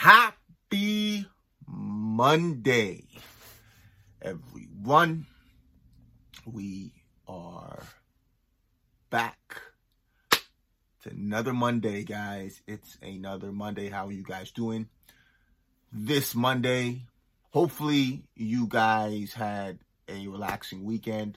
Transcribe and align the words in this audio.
Happy 0.00 1.26
Monday, 1.66 3.04
everyone. 4.22 5.26
We 6.46 6.94
are 7.28 7.82
back. 9.10 9.60
It's 10.32 11.04
another 11.04 11.52
Monday, 11.52 12.04
guys. 12.04 12.62
It's 12.66 12.96
another 13.02 13.52
Monday. 13.52 13.90
How 13.90 14.06
are 14.06 14.12
you 14.12 14.22
guys 14.22 14.52
doing? 14.52 14.88
This 15.92 16.34
Monday, 16.34 17.02
hopefully, 17.50 18.22
you 18.34 18.68
guys 18.68 19.34
had 19.34 19.80
a 20.08 20.28
relaxing 20.28 20.82
weekend. 20.82 21.36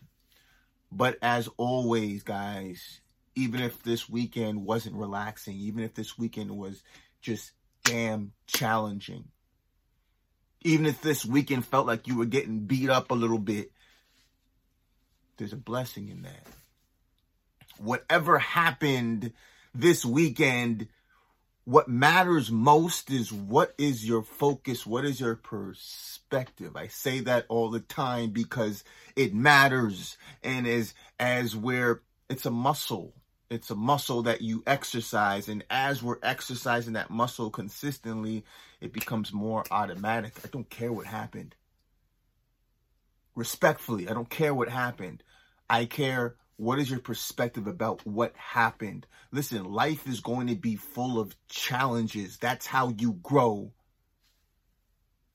But 0.90 1.18
as 1.22 1.50
always, 1.58 2.24
guys, 2.24 3.02
even 3.36 3.60
if 3.60 3.84
this 3.84 4.08
weekend 4.08 4.64
wasn't 4.64 4.96
relaxing, 4.96 5.58
even 5.58 5.84
if 5.84 5.96
this 5.96 6.18
weekend 6.18 6.50
was 6.50 6.82
just 7.20 7.52
damn 7.84 8.34
challenging. 8.48 9.26
Even 10.62 10.86
if 10.86 11.02
this 11.02 11.26
weekend 11.26 11.66
felt 11.66 11.86
like 11.88 12.08
you 12.08 12.18
were 12.18 12.26
getting 12.26 12.60
beat 12.60 12.90
up 12.90 13.12
a 13.12 13.16
little 13.16 13.40
bit, 13.40 13.72
there's 15.38 15.54
a 15.54 15.58
blessing 15.58 16.10
in 16.10 16.22
that. 16.24 16.48
Whatever 17.78 18.40
happened 18.40 19.34
this 19.76 20.06
weekend, 20.06 20.88
what 21.66 21.88
matters 21.88 22.52
most 22.52 23.10
is 23.10 23.32
what 23.32 23.74
is 23.78 24.06
your 24.06 24.24
focus? 24.24 24.86
What 24.86 25.06
is 25.06 25.20
your 25.20 25.36
perspective? 25.36 26.76
I 26.76 26.88
say 26.88 27.22
that 27.22 27.46
all 27.50 27.70
the 27.70 27.80
time 27.80 28.32
because 28.32 28.84
it 29.16 29.34
matters. 29.34 30.18
And 30.44 30.68
as, 30.68 30.94
as 31.20 31.56
where 31.56 32.02
it's 32.30 32.46
a 32.46 32.52
muscle, 32.52 33.14
it's 33.54 33.70
a 33.70 33.76
muscle 33.76 34.24
that 34.24 34.42
you 34.42 34.64
exercise. 34.66 35.48
And 35.48 35.64
as 35.70 36.02
we're 36.02 36.18
exercising 36.24 36.94
that 36.94 37.10
muscle 37.10 37.50
consistently, 37.50 38.44
it 38.82 38.94
becomes 38.94 39.34
more 39.34 39.64
automatic. 39.72 40.34
I 40.44 40.48
don't 40.50 40.70
care 40.70 40.92
what 40.92 41.06
happened. 41.06 41.56
Respectfully, 43.36 44.10
I 44.10 44.14
don't 44.14 44.30
care 44.30 44.54
what 44.54 44.70
happened. 44.70 45.24
I 45.70 45.86
care 45.86 46.36
what 46.58 46.80
is 46.80 46.90
your 46.90 47.00
perspective 47.00 47.68
about 47.68 48.06
what 48.06 48.36
happened. 48.36 49.08
Listen, 49.32 49.66
life 49.66 50.08
is 50.08 50.20
going 50.20 50.48
to 50.48 50.56
be 50.56 50.76
full 50.76 51.20
of 51.20 51.36
challenges. 51.48 52.38
That's 52.38 52.68
how 52.68 52.94
you 52.98 53.14
grow. 53.14 53.72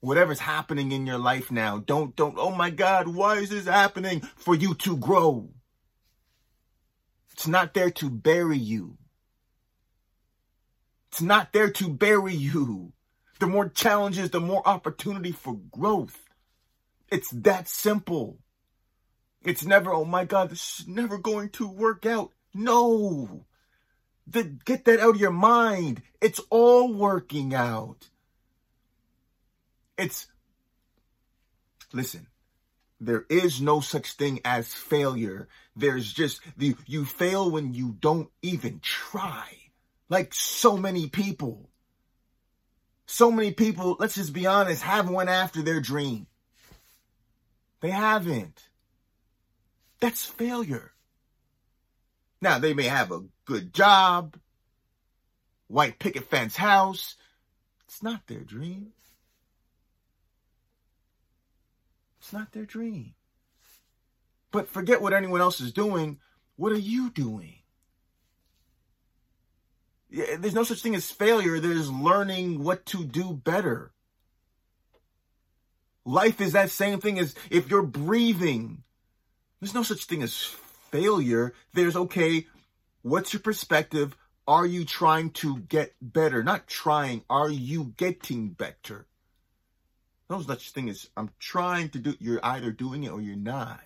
Whatever's 0.01 0.39
happening 0.39 0.93
in 0.93 1.05
your 1.05 1.17
life 1.17 1.51
now, 1.51 1.79
don't, 1.79 2.15
don't, 2.15 2.35
oh 2.37 2.55
my 2.55 2.69
God, 2.69 3.09
why 3.09 3.35
is 3.37 3.49
this 3.49 3.65
happening? 3.65 4.21
For 4.37 4.55
you 4.55 4.73
to 4.75 4.95
grow. 4.95 5.49
It's 7.39 7.47
not 7.47 7.73
there 7.73 7.89
to 7.89 8.09
bury 8.09 8.57
you. 8.57 8.97
It's 11.09 11.21
not 11.21 11.53
there 11.53 11.71
to 11.71 11.87
bury 11.87 12.35
you. 12.35 12.91
The 13.39 13.47
more 13.47 13.69
challenges, 13.69 14.29
the 14.31 14.41
more 14.41 14.61
opportunity 14.67 15.31
for 15.31 15.55
growth. 15.71 16.19
It's 17.09 17.29
that 17.29 17.69
simple. 17.69 18.39
It's 19.41 19.63
never, 19.63 19.93
oh 19.93 20.03
my 20.03 20.25
God, 20.25 20.49
this 20.49 20.81
is 20.81 20.87
never 20.89 21.17
going 21.17 21.51
to 21.51 21.65
work 21.65 22.05
out. 22.05 22.33
No. 22.53 23.45
The, 24.27 24.43
get 24.43 24.83
that 24.83 24.99
out 24.99 25.15
of 25.15 25.21
your 25.21 25.31
mind. 25.31 26.01
It's 26.19 26.41
all 26.49 26.93
working 26.93 27.53
out. 27.53 28.09
It's, 29.97 30.27
listen, 31.93 32.27
there 32.99 33.25
is 33.29 33.61
no 33.61 33.79
such 33.79 34.11
thing 34.13 34.41
as 34.43 34.73
failure. 34.73 35.47
There's 35.79 36.11
just 36.11 36.41
the 36.57 36.75
you 36.85 37.05
fail 37.05 37.49
when 37.49 37.73
you 37.73 37.95
don't 37.99 38.29
even 38.41 38.79
try. 38.81 39.47
Like 40.09 40.33
so 40.33 40.75
many 40.75 41.07
people. 41.07 41.69
So 43.05 43.31
many 43.31 43.51
people, 43.51 43.95
let's 43.99 44.15
just 44.15 44.33
be 44.33 44.45
honest, 44.45 44.83
haven't 44.83 45.13
went 45.13 45.29
after 45.29 45.61
their 45.61 45.79
dream. 45.79 46.27
They 47.81 47.89
haven't. 47.89 48.69
That's 49.99 50.25
failure. 50.25 50.91
Now 52.41 52.59
they 52.59 52.73
may 52.73 52.83
have 52.85 53.11
a 53.11 53.23
good 53.45 53.73
job, 53.73 54.37
white 55.67 55.97
picket 55.97 56.25
fence 56.25 56.55
house. 56.55 57.15
It's 57.87 58.03
not 58.03 58.27
their 58.27 58.41
dream. 58.41 58.91
It's 62.19 62.33
not 62.33 62.51
their 62.51 62.65
dream. 62.65 63.13
But 64.51 64.69
forget 64.69 65.01
what 65.01 65.13
anyone 65.13 65.41
else 65.41 65.59
is 65.59 65.71
doing. 65.71 66.19
What 66.55 66.71
are 66.71 66.79
you 66.79 67.09
doing? 67.09 67.55
There's 70.11 70.55
no 70.55 70.63
such 70.63 70.81
thing 70.81 70.95
as 70.95 71.11
failure. 71.11 71.59
There's 71.59 71.91
learning 71.91 72.63
what 72.63 72.85
to 72.87 73.03
do 73.03 73.33
better. 73.33 73.91
Life 76.03 76.41
is 76.41 76.53
that 76.53 76.71
same 76.71 76.99
thing 76.99 77.19
as 77.19 77.35
if 77.51 77.69
you're 77.69 77.83
breathing. 77.83 78.83
There's 79.59 79.75
no 79.75 79.83
such 79.83 80.05
thing 80.05 80.23
as 80.23 80.35
failure. 80.89 81.53
There's, 81.73 81.95
okay, 81.95 82.47
what's 83.03 83.33
your 83.33 83.41
perspective? 83.41 84.17
Are 84.47 84.65
you 84.65 84.83
trying 84.83 85.29
to 85.31 85.59
get 85.59 85.93
better? 86.01 86.41
Not 86.41 86.65
trying. 86.65 87.23
Are 87.29 87.51
you 87.51 87.93
getting 87.97 88.49
better? 88.49 89.05
No 90.27 90.41
such 90.41 90.71
thing 90.71 90.89
as 90.89 91.07
I'm 91.15 91.29
trying 91.39 91.89
to 91.89 91.99
do. 91.99 92.15
You're 92.19 92.43
either 92.43 92.71
doing 92.71 93.03
it 93.03 93.11
or 93.11 93.21
you're 93.21 93.35
not. 93.35 93.79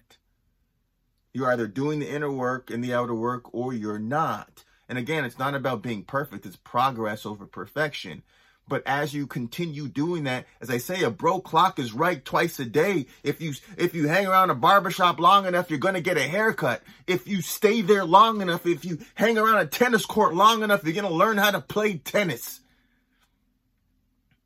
You're 1.34 1.52
either 1.52 1.68
doing 1.68 2.00
the 2.00 2.10
inner 2.10 2.32
work 2.32 2.70
and 2.70 2.84
the 2.84 2.94
outer 2.94 3.16
work 3.16 3.54
or 3.54 3.74
you're 3.74 4.00
not. 4.00 4.64
And 4.88 4.98
again, 4.98 5.26
it's 5.26 5.40
not 5.40 5.56
about 5.56 5.82
being 5.82 6.04
perfect. 6.04 6.46
It's 6.46 6.56
progress 6.56 7.26
over 7.26 7.46
perfection. 7.46 8.22
But 8.68 8.84
as 8.86 9.14
you 9.14 9.28
continue 9.28 9.88
doing 9.88 10.24
that, 10.24 10.46
as 10.62 10.70
I 10.70 10.78
say, 10.78 11.04
a 11.04 11.10
bro 11.10 11.42
clock 11.42 11.80
is 11.80 11.92
right 11.92 12.24
twice 12.24 12.60
a 12.60 12.66
day. 12.66 13.08
If 13.24 13.42
you, 13.42 13.54
if 13.78 13.94
you 13.94 14.08
hang 14.08 14.26
around 14.26 14.52
a 14.52 14.56
barbershop 14.56 15.20
long 15.20 15.46
enough, 15.46 15.70
you're 15.70 15.80
going 15.80 15.96
to 15.96 16.02
get 16.02 16.18
a 16.18 16.24
haircut. 16.24 16.82
If 17.06 17.28
you 17.28 17.42
stay 17.42 17.82
there 17.82 18.06
long 18.06 18.42
enough, 18.42 18.66
if 18.66 18.86
you 18.86 19.00
hang 19.16 19.38
around 19.38 19.58
a 19.58 19.66
tennis 19.66 20.06
court 20.06 20.34
long 20.34 20.64
enough, 20.64 20.84
you're 20.84 20.94
going 20.94 21.08
to 21.08 21.14
learn 21.14 21.38
how 21.38 21.52
to 21.52 21.60
play 21.60 21.98
tennis. 21.98 22.62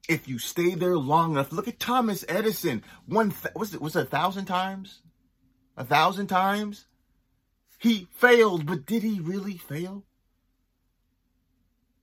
If 0.10 0.28
you 0.28 0.40
stay 0.40 0.74
there 0.74 0.98
long 0.98 1.34
enough, 1.34 1.52
look 1.52 1.68
at 1.68 1.80
Thomas 1.80 2.26
Edison. 2.28 2.84
One, 3.06 3.32
th- 3.32 3.54
was 3.56 3.76
it, 3.76 3.82
was 3.82 3.96
it 3.96 4.04
a 4.04 4.06
thousand 4.06 4.46
times? 4.46 5.02
A 5.78 5.86
thousand 5.86 6.28
times? 6.28 6.88
He 7.78 8.08
failed, 8.12 8.66
but 8.66 8.86
did 8.86 9.04
he 9.04 9.20
really 9.20 9.58
fail? 9.58 10.04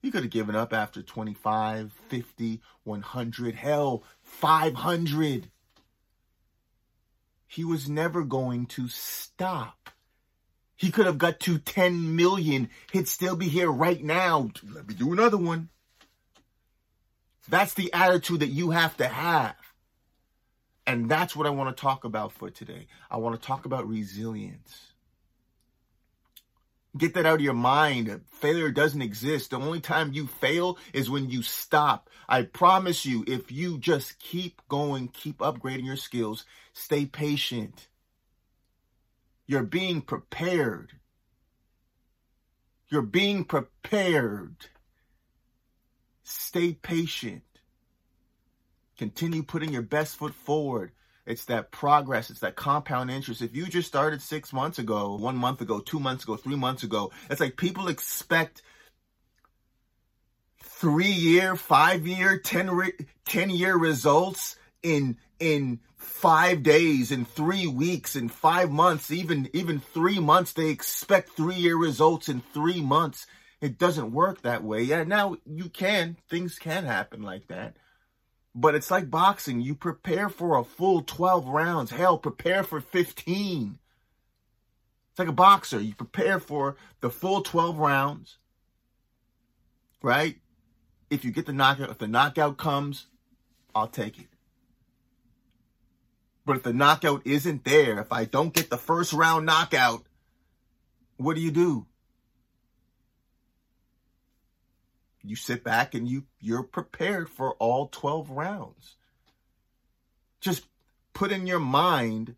He 0.00 0.10
could 0.10 0.22
have 0.22 0.30
given 0.30 0.54
up 0.54 0.72
after 0.72 1.02
25, 1.02 1.92
50, 2.08 2.60
100, 2.84 3.54
hell, 3.56 4.04
500. 4.22 5.50
He 7.46 7.64
was 7.64 7.88
never 7.88 8.22
going 8.22 8.66
to 8.66 8.88
stop. 8.88 9.90
He 10.76 10.90
could 10.90 11.06
have 11.06 11.18
got 11.18 11.40
to 11.40 11.58
10 11.58 12.14
million. 12.14 12.68
He'd 12.92 13.08
still 13.08 13.34
be 13.34 13.48
here 13.48 13.70
right 13.70 14.02
now. 14.02 14.50
Let 14.72 14.86
me 14.86 14.94
do 14.94 15.12
another 15.12 15.38
one. 15.38 15.70
That's 17.48 17.74
the 17.74 17.92
attitude 17.92 18.40
that 18.40 18.48
you 18.48 18.70
have 18.70 18.96
to 18.98 19.08
have. 19.08 19.56
And 20.86 21.08
that's 21.08 21.34
what 21.34 21.46
I 21.46 21.50
want 21.50 21.74
to 21.74 21.80
talk 21.80 22.04
about 22.04 22.32
for 22.32 22.50
today. 22.50 22.86
I 23.10 23.16
want 23.16 23.40
to 23.40 23.46
talk 23.46 23.64
about 23.64 23.88
resilience. 23.88 24.92
Get 26.96 27.14
that 27.14 27.26
out 27.26 27.36
of 27.36 27.40
your 27.40 27.54
mind. 27.54 28.20
Failure 28.26 28.70
doesn't 28.70 29.02
exist. 29.02 29.50
The 29.50 29.58
only 29.58 29.80
time 29.80 30.12
you 30.12 30.26
fail 30.26 30.78
is 30.92 31.10
when 31.10 31.28
you 31.28 31.42
stop. 31.42 32.08
I 32.28 32.42
promise 32.42 33.04
you, 33.04 33.24
if 33.26 33.50
you 33.50 33.78
just 33.78 34.18
keep 34.18 34.62
going, 34.68 35.08
keep 35.08 35.38
upgrading 35.38 35.86
your 35.86 35.96
skills, 35.96 36.44
stay 36.72 37.06
patient. 37.06 37.88
You're 39.46 39.64
being 39.64 40.02
prepared. 40.02 40.92
You're 42.88 43.02
being 43.02 43.44
prepared. 43.44 44.54
Stay 46.22 46.74
patient. 46.74 47.42
Continue 48.96 49.42
putting 49.42 49.72
your 49.72 49.82
best 49.82 50.16
foot 50.16 50.34
forward. 50.34 50.92
It's 51.26 51.46
that 51.46 51.70
progress. 51.70 52.30
It's 52.30 52.40
that 52.40 52.56
compound 52.56 53.10
interest. 53.10 53.40
If 53.40 53.56
you 53.56 53.66
just 53.66 53.88
started 53.88 54.20
six 54.20 54.52
months 54.52 54.78
ago, 54.78 55.14
one 55.16 55.36
month 55.36 55.60
ago, 55.60 55.80
two 55.80 55.98
months 55.98 56.24
ago, 56.24 56.36
three 56.36 56.56
months 56.56 56.82
ago, 56.82 57.12
it's 57.30 57.40
like 57.40 57.56
people 57.56 57.88
expect 57.88 58.62
three 60.62 61.06
year, 61.06 61.56
five 61.56 62.06
year, 62.06 62.38
10, 62.38 62.70
re- 62.70 63.06
10 63.24 63.50
year 63.50 63.76
results 63.76 64.56
in, 64.82 65.16
in 65.40 65.80
five 65.96 66.62
days, 66.62 67.10
in 67.10 67.24
three 67.24 67.66
weeks, 67.66 68.16
in 68.16 68.28
five 68.28 68.70
months, 68.70 69.10
even, 69.10 69.48
even 69.54 69.80
three 69.80 70.18
months. 70.18 70.52
They 70.52 70.68
expect 70.68 71.30
three 71.30 71.54
year 71.54 71.76
results 71.76 72.28
in 72.28 72.42
three 72.52 72.82
months. 72.82 73.26
It 73.62 73.78
doesn't 73.78 74.12
work 74.12 74.42
that 74.42 74.62
way. 74.62 74.82
Yeah, 74.82 75.04
now 75.04 75.36
you 75.46 75.70
can, 75.70 76.18
things 76.28 76.58
can 76.58 76.84
happen 76.84 77.22
like 77.22 77.46
that. 77.48 77.76
But 78.54 78.74
it's 78.74 78.90
like 78.90 79.10
boxing. 79.10 79.60
You 79.60 79.74
prepare 79.74 80.28
for 80.28 80.56
a 80.56 80.64
full 80.64 81.02
12 81.02 81.46
rounds. 81.48 81.90
Hell, 81.90 82.18
prepare 82.18 82.62
for 82.62 82.80
15. 82.80 83.78
It's 85.10 85.18
like 85.18 85.28
a 85.28 85.32
boxer. 85.32 85.80
You 85.80 85.94
prepare 85.94 86.38
for 86.38 86.76
the 87.00 87.10
full 87.10 87.42
12 87.42 87.78
rounds, 87.78 88.38
right? 90.02 90.36
if 91.14 91.24
you 91.24 91.30
get 91.30 91.46
the 91.46 91.52
knockout, 91.52 91.90
if 91.90 91.98
the 91.98 92.08
knockout 92.08 92.56
comes, 92.56 93.06
I'll 93.74 93.88
take 93.88 94.18
it. 94.18 94.26
But 96.44 96.56
if 96.56 96.62
the 96.62 96.72
knockout 96.72 97.22
isn't 97.24 97.64
there, 97.64 97.98
if 98.00 98.12
I 98.12 98.24
don't 98.26 98.52
get 98.52 98.68
the 98.68 98.76
first 98.76 99.12
round 99.12 99.46
knockout, 99.46 100.04
what 101.16 101.36
do 101.36 101.40
you 101.40 101.50
do? 101.50 101.86
You 105.24 105.36
sit 105.36 105.64
back 105.64 105.94
and 105.94 106.06
you 106.06 106.24
you're 106.38 106.62
prepared 106.62 107.30
for 107.30 107.54
all 107.54 107.88
12 107.88 108.30
rounds. 108.30 108.96
Just 110.40 110.66
put 111.14 111.32
in 111.32 111.46
your 111.46 111.60
mind 111.60 112.36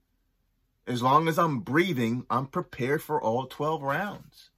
as 0.87 1.03
long 1.03 1.27
as 1.27 1.39
I'm 1.39 1.61
breathing, 1.61 2.27
I'm 2.31 2.47
prepared 2.47 3.03
for 3.03 3.21
all 3.21 3.47
12 3.47 3.83
rounds. 3.83 4.51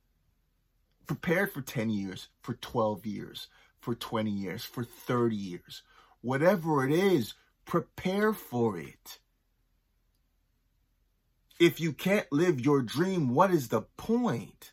Prepared 1.07 1.53
for 1.53 1.63
10 1.63 1.89
years, 1.89 2.29
for 2.43 2.53
12 2.53 3.07
years, 3.07 3.49
for 3.81 3.95
20 3.95 4.31
years, 4.31 4.63
for 4.63 4.85
30 4.85 5.35
years. 5.35 5.83
Whatever 6.21 6.85
it 6.87 6.93
is, 6.93 7.33
prepare 7.65 8.35
for 8.35 8.79
it. 8.79 9.21
If 11.59 11.81
you 11.81 11.95
can't 11.95 12.31
live 12.31 12.61
your 12.61 12.83
dream, 12.83 13.35
what 13.35 13.51
is 13.51 13.69
the 13.69 13.83
point? 13.97 14.73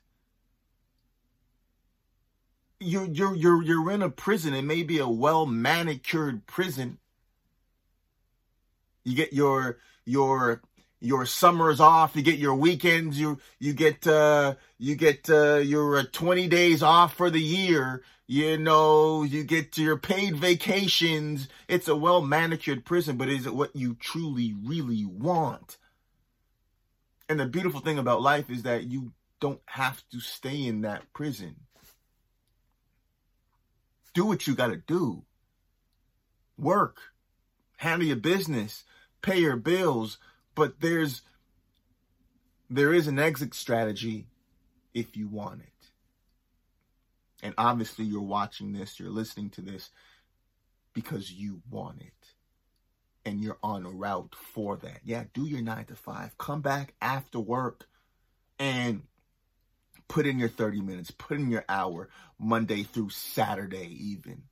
You're, 2.86 3.08
you're, 3.08 3.36
you're, 3.36 3.64
you're 3.64 3.92
in 3.92 4.04
a 4.04 4.10
prison. 4.10 4.54
It 4.54 4.62
may 4.62 4.84
be 4.84 5.00
a 5.00 5.08
well 5.08 5.46
manicured 5.46 6.46
prison. 6.46 7.00
You 9.04 9.16
get 9.16 9.34
your, 9.34 9.80
your, 10.06 10.62
your 11.00 11.26
summers 11.26 11.80
off, 11.80 12.16
you 12.16 12.22
get 12.22 12.38
your 12.38 12.56
weekends, 12.56 13.20
you, 13.20 13.40
you 13.60 13.74
get, 13.74 14.06
uh, 14.06 14.56
you 14.78 14.96
get, 14.96 15.30
uh, 15.30 15.58
your 15.58 16.04
20 16.04 16.48
days 16.48 16.84
off 16.84 17.16
for 17.16 17.30
the 17.30 17.42
year. 17.42 18.04
You 18.28 18.58
know, 18.58 19.24
you 19.24 19.44
get 19.44 19.78
your 19.78 19.98
paid 19.98 20.36
vacations. 20.36 21.48
It's 21.68 21.88
a 21.88 21.96
well 21.96 22.22
manicured 22.22 22.86
prison, 22.86 23.18
but 23.18 23.30
is 23.30 23.46
it 23.46 23.56
what 23.56 23.76
you 23.76 23.96
truly, 23.96 24.56
really 24.64 25.06
want? 25.06 25.78
And 27.30 27.40
the 27.40 27.46
beautiful 27.46 27.82
thing 27.82 28.00
about 28.00 28.22
life 28.22 28.50
is 28.50 28.64
that 28.64 28.86
you 28.86 29.12
don't 29.40 29.62
have 29.66 30.04
to 30.12 30.20
stay 30.20 30.66
in 30.66 30.82
that 30.82 31.12
prison. 31.14 31.56
Do 34.16 34.26
what 34.26 34.48
you 34.48 34.56
got 34.56 34.68
to 34.68 34.78
do. 34.78 35.24
Work, 36.58 37.00
handle 37.78 38.08
your 38.08 38.16
business, 38.16 38.86
pay 39.22 39.40
your 39.40 39.58
bills, 39.58 40.18
but 40.56 40.80
there's 40.80 41.22
there 42.70 42.94
is 42.94 43.08
an 43.08 43.20
exit 43.20 43.54
strategy 43.54 44.26
if 44.94 45.16
you 45.16 45.28
want 45.28 45.62
it. 45.62 45.68
And 47.44 47.54
obviously 47.58 48.06
you're 48.06 48.22
watching 48.22 48.74
this, 48.74 49.00
you're 49.00 49.10
listening 49.10 49.52
to 49.52 49.62
this 49.62 49.92
because 50.94 51.32
you 51.32 51.62
want 51.70 52.02
it 52.02 52.34
and 53.26 53.42
you're 53.42 53.58
on 53.62 53.86
a 53.86 53.90
route 53.90 54.34
for 54.36 54.78
that. 54.78 55.02
Yeah, 55.04 55.26
do 55.34 55.46
your 55.46 55.62
nine 55.62 55.86
to 55.86 55.96
five. 55.96 56.38
Come 56.38 56.62
back 56.62 56.94
after 57.02 57.40
work 57.40 57.88
and 58.58 59.04
put 60.08 60.26
in 60.26 60.40
your 60.40 60.50
30 60.50 60.82
minutes, 60.82 61.12
put 61.12 61.38
in 61.38 61.50
your 61.50 61.66
hour, 61.68 62.10
Monday 62.40 62.84
through 62.84 63.10
Saturday, 63.10 63.88
even. 64.00 64.44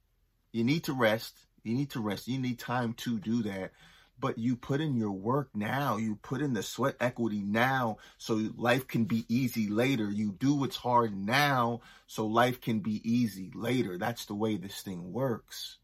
You 0.52 0.64
need 0.64 0.86
to 0.86 0.94
rest. 0.94 1.36
You 1.64 1.74
need 1.74 1.92
to 1.92 2.00
rest. 2.00 2.28
You 2.28 2.40
need 2.40 2.60
time 2.60 2.94
to 2.94 3.20
do 3.20 3.44
that. 3.44 3.72
But 4.20 4.38
you 4.38 4.56
put 4.56 4.80
in 4.80 4.96
your 4.96 5.12
work 5.12 5.50
now. 5.54 5.98
You 5.98 6.16
put 6.16 6.42
in 6.42 6.54
the 6.54 6.64
sweat 6.64 6.96
equity 7.00 7.42
now 7.42 7.98
so 8.18 8.40
life 8.56 8.88
can 8.88 9.06
be 9.06 9.26
easy 9.28 9.68
later. 9.68 10.10
You 10.10 10.32
do 10.32 10.54
what's 10.54 10.78
hard 10.78 11.16
now 11.16 11.82
so 12.08 12.26
life 12.26 12.62
can 12.62 12.80
be 12.80 13.02
easy 13.04 13.52
later. 13.54 13.98
That's 13.98 14.26
the 14.26 14.36
way 14.36 14.56
this 14.56 14.82
thing 14.82 15.12
works. 15.12 15.78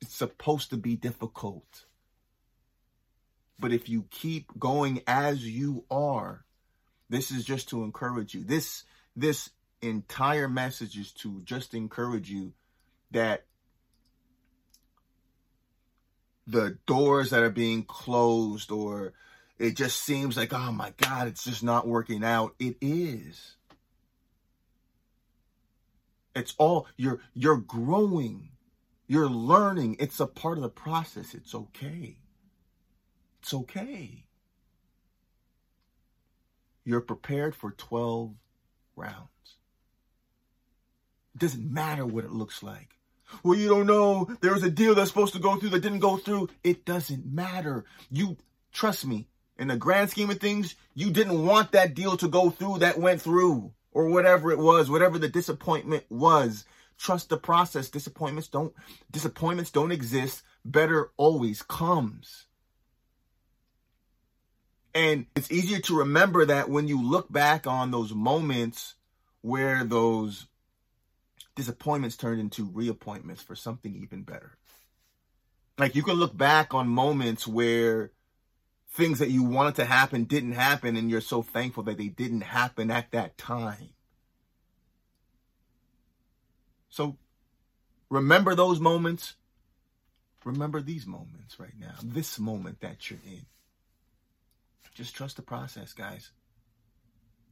It's 0.00 0.14
supposed 0.14 0.70
to 0.70 0.76
be 0.76 0.96
difficult. 0.96 1.84
But 3.58 3.72
if 3.72 3.88
you 3.88 4.06
keep 4.10 4.58
going 4.58 5.02
as 5.06 5.44
you 5.44 5.84
are, 5.90 6.44
this 7.08 7.30
is 7.30 7.44
just 7.44 7.68
to 7.70 7.82
encourage 7.84 8.34
you. 8.34 8.44
This 8.44 8.84
this 9.16 9.50
entire 9.80 10.48
message 10.48 10.98
is 10.98 11.12
to 11.12 11.40
just 11.42 11.74
encourage 11.74 12.30
you 12.30 12.52
that 13.10 13.44
the 16.46 16.78
doors 16.86 17.30
that 17.30 17.42
are 17.42 17.50
being 17.50 17.84
closed 17.84 18.70
or 18.72 19.12
it 19.58 19.76
just 19.76 20.02
seems 20.02 20.36
like 20.36 20.52
oh 20.52 20.72
my 20.72 20.92
god 20.96 21.28
it's 21.28 21.44
just 21.44 21.62
not 21.62 21.86
working 21.86 22.24
out 22.24 22.54
it 22.58 22.76
is 22.80 23.54
it's 26.34 26.54
all 26.58 26.88
you're 26.96 27.20
you're 27.34 27.56
growing 27.56 28.48
you're 29.08 29.28
learning. 29.28 29.96
It's 29.98 30.20
a 30.20 30.26
part 30.26 30.58
of 30.58 30.62
the 30.62 30.68
process. 30.68 31.34
It's 31.34 31.54
okay. 31.54 32.18
It's 33.40 33.54
okay. 33.54 34.26
You're 36.88 37.02
prepared 37.02 37.54
for 37.54 37.72
12 37.72 38.32
rounds. 38.96 39.28
It 41.34 41.38
doesn't 41.38 41.70
matter 41.70 42.06
what 42.06 42.24
it 42.24 42.30
looks 42.32 42.62
like. 42.62 42.96
Well, 43.42 43.58
you 43.58 43.68
don't 43.68 43.84
know. 43.84 44.26
There 44.40 44.54
was 44.54 44.62
a 44.62 44.70
deal 44.70 44.94
that's 44.94 45.10
supposed 45.10 45.34
to 45.34 45.38
go 45.38 45.56
through 45.56 45.68
that 45.68 45.82
didn't 45.82 45.98
go 45.98 46.16
through. 46.16 46.48
It 46.64 46.86
doesn't 46.86 47.26
matter. 47.26 47.84
You 48.10 48.38
trust 48.72 49.04
me. 49.04 49.28
In 49.58 49.68
the 49.68 49.76
grand 49.76 50.08
scheme 50.08 50.30
of 50.30 50.40
things, 50.40 50.76
you 50.94 51.10
didn't 51.10 51.44
want 51.44 51.72
that 51.72 51.92
deal 51.92 52.16
to 52.16 52.26
go 52.26 52.48
through 52.48 52.78
that 52.78 52.98
went 52.98 53.20
through 53.20 53.70
or 53.92 54.08
whatever 54.08 54.50
it 54.50 54.58
was, 54.58 54.88
whatever 54.88 55.18
the 55.18 55.28
disappointment 55.28 56.04
was. 56.08 56.64
Trust 56.96 57.28
the 57.28 57.36
process. 57.36 57.90
Disappointments 57.90 58.48
don't 58.48 58.72
disappointments 59.10 59.72
don't 59.72 59.92
exist. 59.92 60.42
Better 60.64 61.10
always 61.18 61.60
comes. 61.60 62.46
And 64.94 65.26
it's 65.36 65.50
easier 65.52 65.80
to 65.80 65.98
remember 65.98 66.46
that 66.46 66.68
when 66.68 66.88
you 66.88 67.02
look 67.02 67.30
back 67.30 67.66
on 67.66 67.90
those 67.90 68.12
moments 68.12 68.94
where 69.42 69.84
those 69.84 70.46
disappointments 71.54 72.16
turned 72.16 72.40
into 72.40 72.68
reappointments 72.68 73.42
for 73.42 73.54
something 73.54 73.94
even 73.96 74.22
better. 74.22 74.56
Like 75.76 75.94
you 75.94 76.02
can 76.02 76.14
look 76.14 76.36
back 76.36 76.74
on 76.74 76.88
moments 76.88 77.46
where 77.46 78.12
things 78.90 79.18
that 79.18 79.30
you 79.30 79.44
wanted 79.44 79.76
to 79.76 79.84
happen 79.84 80.24
didn't 80.24 80.52
happen 80.52 80.96
and 80.96 81.10
you're 81.10 81.20
so 81.20 81.42
thankful 81.42 81.82
that 81.84 81.98
they 81.98 82.08
didn't 82.08 82.42
happen 82.42 82.90
at 82.90 83.10
that 83.12 83.36
time. 83.38 83.90
So 86.90 87.16
remember 88.10 88.54
those 88.54 88.80
moments. 88.80 89.34
Remember 90.44 90.80
these 90.80 91.06
moments 91.06 91.60
right 91.60 91.74
now, 91.78 91.94
this 92.02 92.38
moment 92.38 92.80
that 92.80 93.10
you're 93.10 93.20
in. 93.26 93.46
Just 94.98 95.14
trust 95.14 95.36
the 95.36 95.42
process, 95.42 95.92
guys. 95.92 96.32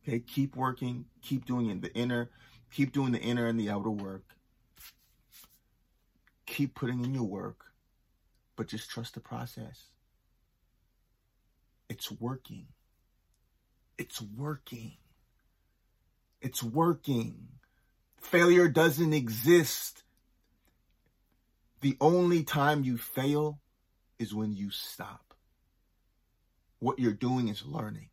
Okay, 0.02 0.18
keep 0.18 0.56
working, 0.56 1.04
keep 1.22 1.46
doing 1.46 1.70
it. 1.70 1.80
The 1.80 1.94
inner, 1.94 2.28
keep 2.72 2.90
doing 2.90 3.12
the 3.12 3.20
inner 3.20 3.46
and 3.46 3.58
the 3.58 3.70
outer 3.70 3.88
work. 3.88 4.24
Keep 6.44 6.74
putting 6.74 7.04
in 7.04 7.14
your 7.14 7.22
work, 7.22 7.66
but 8.56 8.66
just 8.66 8.90
trust 8.90 9.14
the 9.14 9.20
process. 9.20 9.90
It's 11.88 12.10
working. 12.10 12.66
It's 13.96 14.20
working. 14.20 14.94
It's 16.40 16.64
working. 16.64 17.46
Failure 18.20 18.66
doesn't 18.66 19.12
exist. 19.12 20.02
The 21.80 21.96
only 22.00 22.42
time 22.42 22.82
you 22.82 22.98
fail 22.98 23.60
is 24.18 24.34
when 24.34 24.52
you 24.52 24.70
stop. 24.72 25.35
What 26.78 26.98
you're 26.98 27.12
doing 27.12 27.48
is 27.48 27.64
learning. 27.64 28.08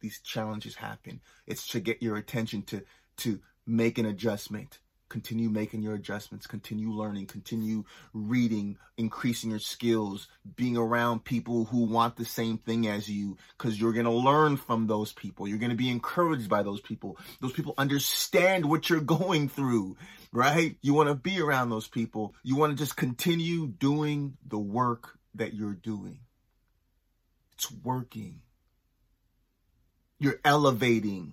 These 0.00 0.20
challenges 0.20 0.76
happen. 0.76 1.20
It's 1.46 1.68
to 1.68 1.80
get 1.80 2.02
your 2.02 2.16
attention 2.16 2.62
to, 2.64 2.82
to 3.18 3.40
make 3.66 3.98
an 3.98 4.06
adjustment 4.06 4.78
continue 5.08 5.48
making 5.48 5.82
your 5.82 5.94
adjustments, 5.94 6.46
continue 6.46 6.90
learning, 6.90 7.26
continue 7.26 7.84
reading, 8.12 8.76
increasing 8.96 9.50
your 9.50 9.58
skills, 9.58 10.28
being 10.56 10.76
around 10.76 11.24
people 11.24 11.64
who 11.66 11.84
want 11.84 12.16
the 12.16 12.24
same 12.24 12.58
thing 12.58 12.86
as 12.86 13.08
you, 13.08 13.36
because 13.56 13.80
you're 13.80 13.92
going 13.92 14.04
to 14.04 14.10
learn 14.10 14.56
from 14.56 14.86
those 14.86 15.12
people. 15.12 15.48
You're 15.48 15.58
going 15.58 15.70
to 15.70 15.76
be 15.76 15.90
encouraged 15.90 16.48
by 16.48 16.62
those 16.62 16.80
people. 16.80 17.18
Those 17.40 17.52
people 17.52 17.74
understand 17.78 18.66
what 18.66 18.90
you're 18.90 19.00
going 19.00 19.48
through, 19.48 19.96
right? 20.32 20.76
You 20.82 20.94
want 20.94 21.08
to 21.08 21.14
be 21.14 21.40
around 21.40 21.70
those 21.70 21.88
people. 21.88 22.34
You 22.42 22.56
want 22.56 22.76
to 22.76 22.82
just 22.82 22.96
continue 22.96 23.66
doing 23.66 24.36
the 24.46 24.58
work 24.58 25.18
that 25.34 25.54
you're 25.54 25.74
doing. 25.74 26.20
It's 27.58 27.70
working. 27.82 28.40
You're 30.18 30.40
elevating. 30.44 31.32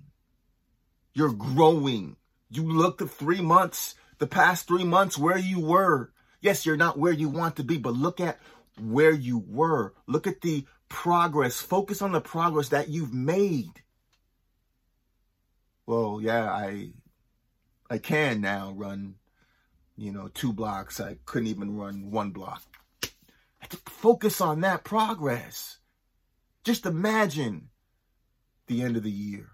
You're 1.14 1.34
growing 1.34 2.18
you 2.50 2.64
look 2.64 3.02
at 3.02 3.10
three 3.10 3.42
months, 3.42 3.96
the 4.20 4.28
past 4.28 4.68
three 4.68 4.84
months, 4.84 5.18
where 5.18 5.38
you 5.38 5.60
were. 5.60 6.12
Yes, 6.42 6.66
you're 6.66 6.78
not 6.78 6.98
where 6.98 7.12
you 7.12 7.28
want 7.28 7.58
to 7.58 7.64
be, 7.64 7.78
but 7.78 7.94
look 7.94 8.20
at 8.20 8.40
where 8.80 9.12
you 9.12 9.44
were. 9.48 9.94
Look 10.08 10.28
at 10.28 10.42
the 10.42 10.66
progress. 10.90 11.60
Focus 11.60 12.02
on 12.02 12.12
the 12.12 12.22
progress 12.22 12.70
that 12.70 12.90
you've 12.90 13.14
made. 13.14 13.72
Well, 15.86 16.20
yeah, 16.22 16.50
I 16.52 16.92
I 17.90 17.98
can 17.98 18.42
now 18.42 18.72
run 18.76 19.16
you 19.98 20.12
know, 20.12 20.30
two 20.34 20.52
blocks. 20.52 21.00
I 21.00 21.18
couldn't 21.26 21.48
even 21.48 21.78
run 21.78 22.12
one 22.12 22.32
block. 22.32 22.62
Focus 23.86 24.42
on 24.42 24.62
that 24.62 24.84
progress. 24.84 25.78
Just 26.66 26.88
imagine 26.88 27.70
the 28.66 28.82
end 28.82 28.98
of 28.98 29.04
the 29.04 29.12
year. 29.12 29.52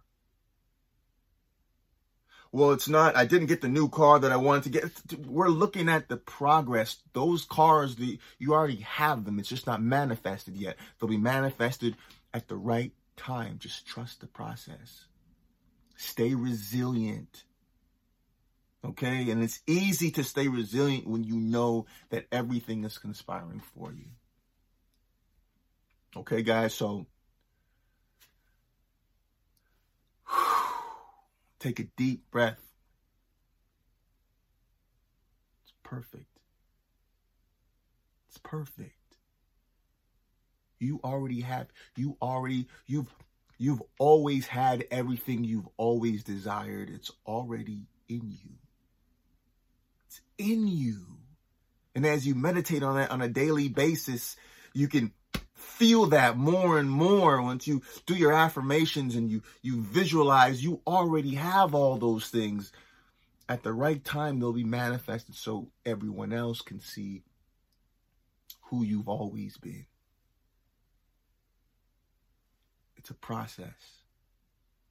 Well, 2.54 2.72
it's 2.72 2.90
not, 2.90 3.16
I 3.16 3.26
didn't 3.26 3.48
get 3.48 3.62
the 3.62 3.70
new 3.70 3.88
car 3.88 4.20
that 4.20 4.32
I 4.32 4.38
wanted 4.38 4.64
to 4.64 4.70
get. 4.70 5.26
We're 5.26 5.50
looking 5.50 5.88
at 5.88 6.10
the 6.10 6.18
progress. 6.18 6.98
Those 7.14 7.46
cars, 7.46 7.96
the, 7.96 8.18
you 8.40 8.54
already 8.54 8.78
have 8.78 9.26
them. 9.26 9.40
It's 9.40 9.50
just 9.50 9.68
not 9.68 9.82
manifested 9.82 10.56
yet. 10.56 10.78
They'll 11.00 11.10
be 11.10 11.18
manifested 11.18 11.96
at 12.34 12.48
the 12.48 12.58
right 12.58 12.94
time. 13.16 13.58
Just 13.60 13.86
trust 13.86 14.22
the 14.22 14.28
process. 14.28 15.06
Stay 15.96 16.34
resilient. 16.34 17.44
Okay? 18.84 19.30
And 19.30 19.44
it's 19.44 19.62
easy 19.68 20.12
to 20.12 20.24
stay 20.24 20.48
resilient 20.50 21.08
when 21.08 21.24
you 21.24 21.36
know 21.36 21.86
that 22.10 22.28
everything 22.34 22.84
is 22.84 22.98
conspiring 22.98 23.62
for 23.76 23.94
you. 23.94 24.08
Okay, 26.16 26.42
guys? 26.44 26.74
So, 26.74 27.06
take 31.60 31.80
a 31.80 31.86
deep 31.96 32.30
breath. 32.32 32.60
It's 35.64 35.74
perfect. 35.84 36.26
It's 38.28 38.40
perfect. 38.40 38.96
You 40.80 41.00
already 41.04 41.42
have, 41.42 41.68
you 41.96 42.18
already, 42.22 42.68
you've, 42.88 43.14
you've 43.58 43.82
always 44.00 44.48
had 44.48 44.86
everything 44.92 45.44
you've 45.44 45.70
always 45.78 46.24
desired. 46.24 46.90
It's 46.90 47.12
already 47.26 47.86
in 48.10 48.32
you. 48.32 48.56
It's 50.08 50.22
in 50.38 50.68
you. 50.68 51.06
And 51.94 52.06
as 52.06 52.26
you 52.26 52.36
meditate 52.36 52.84
on 52.84 52.96
that 52.96 53.12
on 53.12 53.22
a 53.22 53.30
daily 53.30 53.70
basis, 53.70 54.36
you 54.74 54.88
can 54.88 55.14
feel 55.82 56.06
that 56.06 56.38
more 56.38 56.78
and 56.78 56.92
more 56.92 57.42
once 57.42 57.66
you 57.66 57.82
do 58.06 58.14
your 58.14 58.32
affirmations 58.32 59.16
and 59.16 59.32
you 59.32 59.42
you 59.64 59.82
visualize 59.82 60.64
you 60.64 60.80
already 60.86 61.34
have 61.34 61.74
all 61.74 61.98
those 61.98 62.28
things. 62.28 62.72
At 63.50 63.64
the 63.64 63.74
right 63.74 64.04
time 64.04 64.40
they'll 64.40 64.54
be 64.54 64.64
manifested 64.64 65.34
so 65.34 65.72
everyone 65.84 66.34
else 66.34 66.62
can 66.62 66.80
see 66.80 67.24
who 68.66 68.84
you've 68.84 69.10
always 69.10 69.58
been. 69.58 69.88
It's 72.96 73.10
a 73.10 73.16
process. 73.16 74.04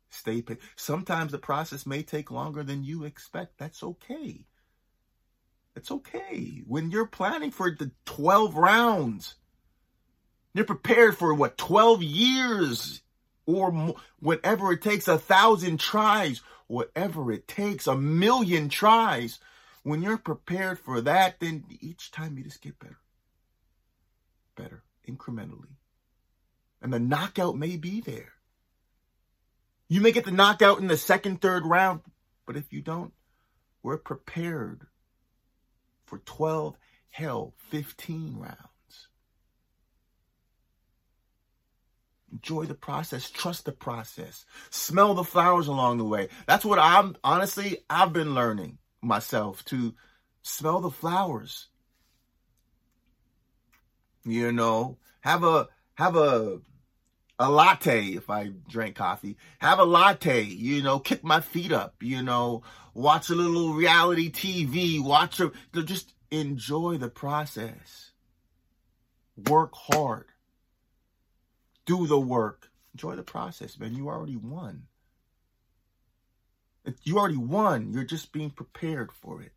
Stay 0.09 0.43
patient 0.43 0.65
sometimes 0.75 1.31
the 1.31 1.39
process 1.39 1.87
may 1.87 2.03
take 2.03 2.33
longer 2.33 2.65
than 2.65 2.83
you 2.83 3.05
expect. 3.05 3.59
That's 3.59 3.85
okay. 3.85 4.45
It's 5.77 5.93
okay. 5.93 6.65
When 6.67 6.91
you're 6.91 7.07
planning 7.07 7.53
for 7.53 7.71
the 7.71 7.93
12 8.07 8.57
rounds 8.57 9.37
you're 10.55 10.65
prepared 10.65 11.17
for 11.17 11.33
what, 11.33 11.59
12 11.59 12.03
years 12.03 13.03
or 13.47 13.95
whatever 14.19 14.73
it 14.73 14.83
takes, 14.83 15.09
a 15.09 15.19
thousand 15.19 15.79
tries, 15.79 16.41
whatever 16.67 17.33
it 17.33 17.49
takes, 17.49 17.87
a 17.87 17.97
million 17.97 18.69
tries. 18.69 19.39
When 19.83 20.03
you're 20.03 20.19
prepared 20.19 20.79
for 20.79 21.01
that, 21.01 21.41
then 21.41 21.65
each 21.81 22.11
time 22.11 22.37
you 22.37 22.45
just 22.45 22.63
get 22.63 22.79
better, 22.79 22.99
better, 24.57 24.83
incrementally. 25.09 25.77
And 26.83 26.93
the 26.93 27.01
knockout 27.01 27.57
may 27.57 27.77
be 27.77 28.01
there. 28.01 28.33
You 29.89 30.01
may 30.01 30.13
get 30.13 30.25
the 30.25 30.31
knockout 30.31 30.79
in 30.79 30.87
the 30.87 30.97
second, 30.97 31.41
third 31.41 31.67
round, 31.67 32.01
but 32.47 32.57
if 32.57 32.73
you 32.73 32.81
don't, 32.81 33.13
we're 33.83 33.99
prepared 33.99 34.87
for 36.07 36.19
12, 36.19 36.77
hell, 37.11 37.55
15 37.71 38.37
rounds. 38.37 38.70
Enjoy 42.33 42.65
the 42.65 42.75
process. 42.75 43.31
Trust 43.31 43.65
the 43.65 43.73
process. 43.73 44.45
Smell 44.71 45.15
the 45.15 45.25
flowers 45.25 45.67
along 45.67 45.99
the 45.99 46.05
way. 46.05 46.29
That's 46.47 46.65
what 46.65 46.79
I'm 46.79 47.17
honestly, 47.25 47.79
I've 47.89 48.13
been 48.13 48.35
learning 48.35 48.79
myself 49.03 49.65
to 49.67 49.95
smell 50.43 50.81
the 50.81 50.91
flowers. 50.91 51.69
You 54.25 54.53
know, 54.53 54.99
have 55.23 55.45
a, 55.45 55.69
have 55.95 56.15
a, 56.15 56.61
a 57.39 57.51
latte 57.51 58.09
if 58.09 58.31
I 58.31 58.51
drink 58.69 58.97
coffee. 58.97 59.37
Have 59.59 59.79
a 59.79 59.85
latte, 59.85 60.43
you 60.43 60.83
know, 60.83 60.99
kick 60.99 61.25
my 61.25 61.41
feet 61.41 61.73
up, 61.73 61.97
you 62.01 62.23
know, 62.23 62.63
watch 62.95 63.31
a 63.31 63.35
little 63.35 63.73
reality 63.73 64.31
TV, 64.31 65.03
watch 65.03 65.41
a, 65.41 65.51
just 65.83 66.15
enjoy 66.31 66.99
the 66.99 67.09
process. 67.09 68.13
Work 69.49 69.73
hard 69.75 70.27
do 71.87 72.07
the 72.07 72.19
work. 72.19 72.71
Enjoy 72.95 73.17
the 73.17 73.23
process, 73.23 73.79
man. 73.79 73.95
You 73.95 74.09
already 74.09 74.37
won. 74.37 74.85
You 77.05 77.19
already 77.19 77.37
won. 77.37 77.93
You're 77.93 78.05
just 78.05 78.33
being 78.33 78.51
prepared 78.51 79.13
for 79.13 79.43
it. 79.43 79.53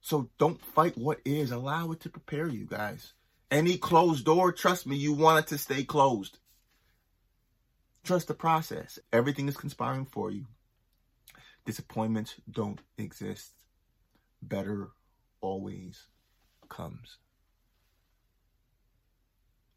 So 0.00 0.30
don't 0.38 0.64
fight 0.64 0.96
what 0.96 1.20
is. 1.24 1.50
Allow 1.50 1.92
it 1.92 2.00
to 2.00 2.08
prepare 2.08 2.48
you 2.48 2.64
guys. 2.64 3.12
Any 3.50 3.76
closed 3.76 4.24
door, 4.24 4.52
trust 4.52 4.86
me, 4.86 4.96
you 4.96 5.12
want 5.12 5.44
it 5.44 5.48
to 5.48 5.58
stay 5.58 5.82
closed. 5.84 6.38
Trust 8.04 8.28
the 8.28 8.34
process. 8.34 8.98
Everything 9.12 9.48
is 9.48 9.56
conspiring 9.56 10.06
for 10.06 10.30
you. 10.30 10.46
Disappointments 11.64 12.34
don't 12.50 12.80
exist. 12.96 13.52
Better 14.40 14.88
always 15.40 16.06
comes. 16.68 17.18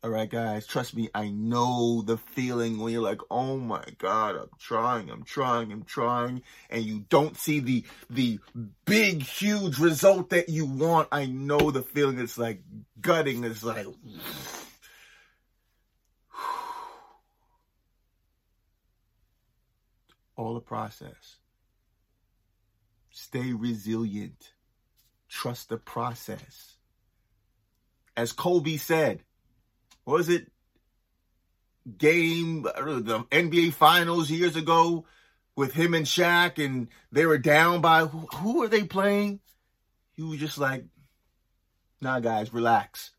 All 0.03 0.09
right, 0.09 0.27
guys, 0.27 0.65
trust 0.65 0.95
me, 0.95 1.11
I 1.13 1.29
know 1.29 2.01
the 2.01 2.17
feeling 2.17 2.79
when 2.79 2.91
you're 2.91 3.03
like, 3.03 3.21
"Oh 3.29 3.57
my 3.57 3.83
god, 3.99 4.35
I'm 4.35 4.49
trying, 4.57 5.11
I'm 5.11 5.23
trying, 5.23 5.71
I'm 5.71 5.83
trying," 5.83 6.41
and 6.71 6.83
you 6.83 7.05
don't 7.09 7.37
see 7.37 7.59
the 7.59 7.83
the 8.09 8.39
big 8.85 9.21
huge 9.21 9.77
result 9.77 10.31
that 10.31 10.49
you 10.49 10.65
want. 10.65 11.07
I 11.11 11.27
know 11.27 11.69
the 11.69 11.83
feeling 11.83 12.17
it's 12.17 12.39
like 12.39 12.63
gutting, 12.99 13.43
it's 13.43 13.63
like 13.63 13.85
all 20.35 20.55
the 20.55 20.61
process. 20.61 21.37
Stay 23.11 23.53
resilient. 23.53 24.53
Trust 25.29 25.69
the 25.69 25.77
process. 25.77 26.77
As 28.17 28.33
Kobe 28.33 28.77
said, 28.77 29.21
was 30.05 30.29
it 30.29 30.51
game 31.97 32.63
the 32.63 33.25
NBA 33.31 33.73
Finals 33.73 34.29
years 34.29 34.55
ago 34.55 35.05
with 35.55 35.73
him 35.73 35.93
and 35.93 36.05
Shaq, 36.05 36.63
and 36.63 36.87
they 37.11 37.25
were 37.25 37.37
down 37.37 37.81
by 37.81 38.05
who, 38.05 38.27
who 38.35 38.63
are 38.63 38.67
they 38.67 38.83
playing? 38.83 39.39
He 40.13 40.23
was 40.23 40.39
just 40.39 40.57
like, 40.57 40.85
"Nah, 41.99 42.19
guys, 42.19 42.53
relax. 42.53 43.11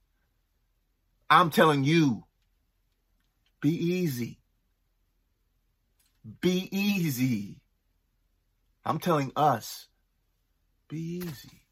I'm 1.30 1.50
telling 1.50 1.84
you, 1.84 2.24
be 3.60 3.70
easy. 3.70 4.40
Be 6.40 6.68
easy. 6.70 7.60
I'm 8.84 8.98
telling 8.98 9.32
us, 9.36 9.88
be 10.88 11.22
easy. 11.24 11.62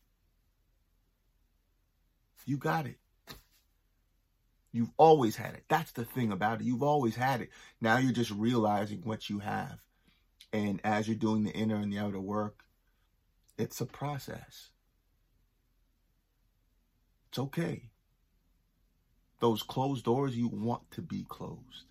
You 2.47 2.57
got 2.57 2.87
it. 2.87 3.00
You've 4.73 4.93
always 4.97 5.37
had 5.37 5.55
it. 5.55 5.65
That's 5.69 5.93
the 5.93 6.05
thing 6.05 6.31
about 6.31 6.61
it. 6.61 6.65
You've 6.65 6.83
always 6.83 7.17
had 7.17 7.41
it. 7.41 7.51
Now 7.81 7.99
you're 7.99 8.13
just 8.13 8.31
realizing 8.31 9.03
what 9.03 9.29
you 9.29 9.41
have. 9.41 9.79
And 10.53 10.81
as 10.85 11.09
you're 11.09 11.17
doing 11.17 11.45
the 11.45 11.53
inner 11.53 11.77
and 11.77 11.93
the 11.93 11.99
outer 11.99 12.21
work, 12.21 12.65
it's 13.59 13.81
a 13.81 13.87
process. 13.87 14.71
It's 17.29 17.39
okay. 17.39 17.91
Those 19.41 19.63
closed 19.63 20.05
doors, 20.05 20.37
you 20.37 20.49
want 20.49 20.91
to 20.93 21.03
be 21.03 21.25
closed. 21.29 21.87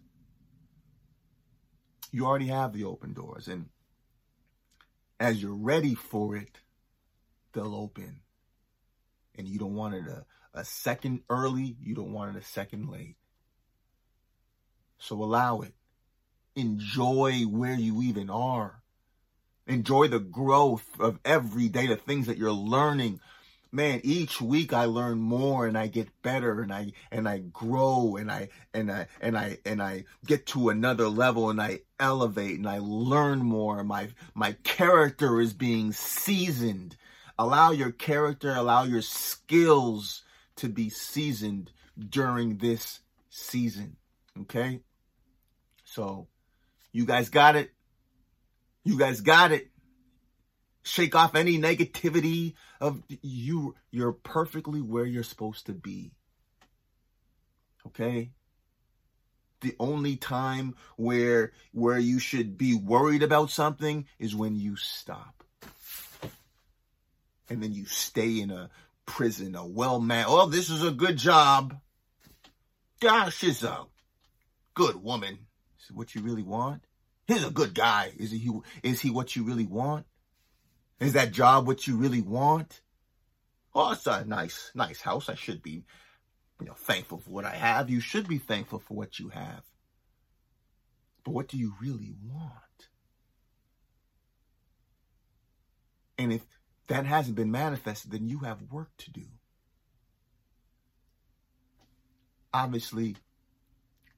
You 2.12 2.26
already 2.26 2.48
have 2.48 2.74
the 2.74 2.86
open 2.86 3.14
doors. 3.14 3.48
And 3.48 3.68
as 5.20 5.42
you're 5.42 5.56
ready 5.56 5.96
for 5.96 6.36
it, 6.36 6.60
they'll 7.54 7.76
open. 7.76 8.22
And 9.38 9.48
you 9.48 9.60
don't 9.60 9.76
want 9.76 9.96
it 9.96 10.04
to 10.06 10.26
a 10.54 10.66
second 10.66 11.22
early, 11.30 11.76
you 11.82 11.96
don't 11.96 12.14
want 12.14 12.36
it 12.36 12.40
a 12.42 12.46
second 12.46 12.90
late. 12.90 13.16
So 14.98 15.16
allow 15.16 15.62
it. 15.62 15.74
Enjoy 16.56 17.44
where 17.44 17.76
you 17.76 18.02
even 18.02 18.30
are. 18.30 18.82
Enjoy 19.68 20.08
the 20.08 20.20
growth 20.20 20.86
of 21.00 21.20
every 21.24 21.70
day, 21.70 21.88
the 21.88 21.96
things 21.96 22.28
that 22.28 22.38
you're 22.38 22.52
learning. 22.52 23.20
Man, 23.72 24.02
each 24.04 24.42
week 24.42 24.74
I 24.74 24.86
learn 24.86 25.20
more 25.20 25.68
and 25.68 25.78
I 25.78 25.88
get 25.88 26.10
better 26.24 26.62
and 26.62 26.74
I 26.74 26.94
and 27.12 27.30
I 27.30 27.38
grow 27.38 28.16
and 28.16 28.32
I 28.32 28.50
and 28.74 28.92
I 28.92 29.08
and 29.22 29.38
I 29.38 29.60
and 29.64 29.82
I 29.82 30.06
get 30.26 30.48
to 30.48 30.70
another 30.70 31.08
level 31.08 31.52
and 31.52 31.62
I 31.62 31.82
elevate 32.00 32.58
and 32.58 32.68
I 32.68 32.80
learn 32.80 33.40
more. 33.40 33.84
My 33.84 34.10
my 34.34 34.54
character 34.64 35.40
is 35.40 35.54
being 35.54 35.92
seasoned 35.94 36.98
allow 37.40 37.72
your 37.72 37.92
character, 37.92 38.54
allow 38.54 38.84
your 38.84 39.02
skills 39.02 40.24
to 40.60 40.70
be 40.70 40.90
seasoned 40.90 41.72
during 41.98 42.58
this 42.58 43.00
season. 43.30 43.98
Okay? 44.42 44.82
So, 45.84 46.28
you 46.92 47.06
guys 47.06 47.30
got 47.30 47.56
it. 47.56 47.72
You 48.84 48.98
guys 48.98 49.22
got 49.22 49.52
it. 49.52 49.70
Shake 50.84 51.16
off 51.16 51.36
any 51.36 51.60
negativity 51.60 52.54
of 52.80 53.04
you. 53.22 53.76
You're 53.92 54.14
perfectly 54.14 54.82
where 54.82 55.06
you're 55.06 55.24
supposed 55.24 55.66
to 55.66 55.74
be. 55.74 56.12
Okay? 57.88 58.32
The 59.62 59.76
only 59.80 60.16
time 60.16 60.76
where 60.96 61.52
where 61.74 62.00
you 62.00 62.20
should 62.20 62.58
be 62.58 62.76
worried 62.76 63.24
about 63.24 63.50
something 63.50 64.08
is 64.18 64.36
when 64.36 64.56
you 64.56 64.78
stop. 64.78 65.44
And 67.50 67.62
then 67.62 67.74
you 67.74 67.86
stay 67.86 68.40
in 68.40 68.52
a 68.52 68.70
prison, 69.10 69.56
a 69.56 69.66
well 69.66 70.00
man. 70.00 70.26
Oh, 70.28 70.46
this 70.46 70.70
is 70.70 70.84
a 70.84 70.92
good 70.92 71.18
job. 71.18 71.76
Gosh, 73.02 73.36
she's 73.36 73.64
a 73.64 73.86
good 74.76 74.96
woman. 75.04 75.40
Is 75.80 75.92
what 75.92 76.14
you 76.16 76.22
really 76.22 76.44
want? 76.44 76.84
He's 77.28 77.44
a 77.44 77.50
good 77.50 77.74
guy. 77.74 78.14
Is 78.18 78.32
he 78.32 78.50
is 78.84 79.02
he 79.02 79.10
what 79.10 79.36
you 79.36 79.44
really 79.44 79.66
want? 79.66 80.06
Is 81.00 81.14
that 81.14 81.32
job 81.32 81.68
what 81.68 81.88
you 81.88 81.98
really 81.98 82.22
want? 82.22 82.82
Oh, 83.74 83.92
it's 83.92 84.08
a 84.08 84.26
nice, 84.26 84.72
nice 84.76 85.02
house. 85.02 85.28
I 85.28 85.36
should 85.36 85.64
be, 85.64 85.84
you 86.60 86.68
know, 86.68 86.74
thankful 86.74 87.20
for 87.20 87.30
what 87.30 87.46
I 87.46 87.56
have. 87.56 87.90
You 87.90 88.00
should 88.00 88.28
be 88.28 88.38
thankful 88.38 88.80
for 88.80 88.94
what 88.94 89.20
you 89.20 89.30
have. 89.30 89.64
But 91.24 91.32
what 91.32 91.48
do 91.48 91.58
you 91.58 91.74
really 91.82 92.14
want? 92.24 92.54
And 96.18 96.34
if 96.34 96.44
that 96.90 97.06
hasn't 97.06 97.36
been 97.36 97.52
manifested, 97.52 98.12
then 98.12 98.28
you 98.28 98.40
have 98.40 98.62
work 98.72 98.90
to 98.98 99.12
do. 99.12 99.26
Obviously, 102.52 103.16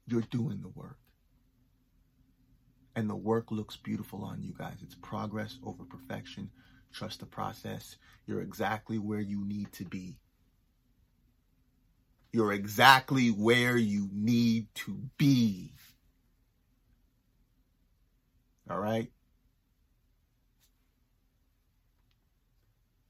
you're 0.06 0.22
doing 0.22 0.60
the 0.62 0.68
work. 0.68 0.96
And 2.96 3.08
the 3.08 3.16
work 3.16 3.50
looks 3.50 3.76
beautiful 3.76 4.24
on 4.24 4.42
you 4.42 4.54
guys. 4.56 4.76
It's 4.82 4.94
progress 4.94 5.58
over 5.64 5.84
perfection. 5.84 6.50
Trust 6.92 7.20
the 7.20 7.26
process. 7.26 7.96
You're 8.26 8.40
exactly 8.40 8.98
where 8.98 9.20
you 9.20 9.44
need 9.46 9.72
to 9.74 9.84
be. 9.84 10.18
You're 12.32 12.52
exactly 12.52 13.28
where 13.28 13.76
you 13.76 14.08
need 14.12 14.66
to 14.76 14.98
be. 15.18 15.72
All 18.70 18.78
right? 18.78 19.10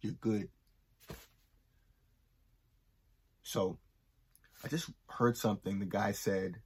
You're 0.03 0.13
good. 0.15 0.49
So 3.43 3.79
I 4.65 4.69
just 4.69 4.91
heard 5.09 5.37
something 5.37 5.79
the 5.79 5.87
guy 5.87 6.13
said 6.13 6.57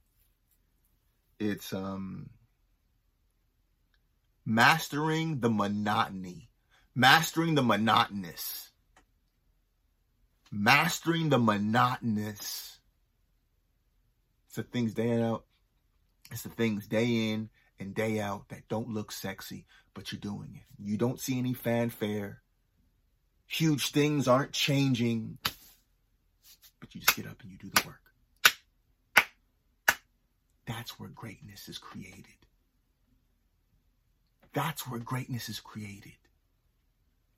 it's 1.39 1.73
um 1.73 2.29
mastering 4.45 5.39
the 5.39 5.49
monotony, 5.49 6.49
mastering 6.95 7.55
the 7.55 7.63
monotonous, 7.63 8.71
mastering 10.51 11.29
the 11.29 11.37
monotonous. 11.37 12.79
It's 14.47 14.55
the 14.55 14.63
things 14.63 14.93
day 14.93 15.21
out, 15.21 15.43
it's 16.31 16.43
the 16.43 16.49
things 16.49 16.87
day 16.87 17.31
in 17.31 17.49
and 17.79 17.93
day 17.93 18.19
out 18.19 18.49
that 18.49 18.67
don't 18.69 18.89
look 18.89 19.11
sexy, 19.11 19.65
but 19.93 20.11
you're 20.11 20.19
doing 20.19 20.55
it. 20.55 20.83
You 20.83 20.97
don't 20.97 21.19
see 21.19 21.37
any 21.37 21.53
fanfare. 21.53 22.41
Huge 23.47 23.91
things 23.91 24.27
aren't 24.27 24.51
changing, 24.51 25.37
but 26.79 26.93
you 26.93 27.01
just 27.01 27.15
get 27.15 27.25
up 27.25 27.41
and 27.41 27.51
you 27.51 27.57
do 27.57 27.69
the 27.73 27.87
work. 27.87 28.01
That's 30.65 30.99
where 30.99 31.09
greatness 31.09 31.69
is 31.69 31.77
created. 31.77 32.25
That's 34.53 34.85
where 34.87 34.99
greatness 34.99 35.47
is 35.47 35.61
created. 35.61 36.11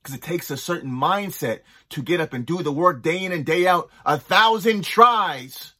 Because 0.01 0.15
it 0.15 0.23
takes 0.23 0.49
a 0.49 0.57
certain 0.57 0.89
mindset 0.89 1.59
to 1.89 2.01
get 2.01 2.21
up 2.21 2.33
and 2.33 2.45
do 2.45 2.63
the 2.63 2.71
work 2.71 3.03
day 3.03 3.23
in 3.23 3.31
and 3.31 3.45
day 3.45 3.67
out, 3.67 3.89
a 4.05 4.17
thousand 4.17 4.83
tries. 4.83 5.73